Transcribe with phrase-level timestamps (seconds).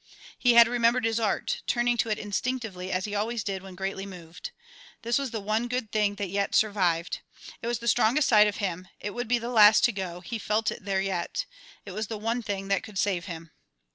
[0.35, 4.07] He had remembered his art, turning to it instinctively as he always did when greatly
[4.07, 4.49] moved.
[5.03, 7.19] This was the one good thing that yet survived.
[7.61, 10.39] It was the strongest side of him; it would be the last to go; he
[10.39, 11.45] felt it there yet.
[11.85, 13.51] It was the one thing that could save him.